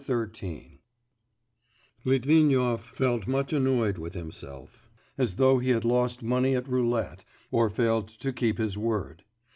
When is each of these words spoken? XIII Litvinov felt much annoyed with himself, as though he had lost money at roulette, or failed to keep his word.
XIII 0.07 0.81
Litvinov 2.05 2.83
felt 2.83 3.27
much 3.27 3.53
annoyed 3.53 3.99
with 3.99 4.15
himself, 4.15 4.89
as 5.15 5.35
though 5.35 5.59
he 5.59 5.69
had 5.69 5.85
lost 5.85 6.23
money 6.23 6.55
at 6.55 6.67
roulette, 6.67 7.23
or 7.51 7.69
failed 7.69 8.07
to 8.07 8.33
keep 8.33 8.57
his 8.57 8.75
word. 8.79 9.23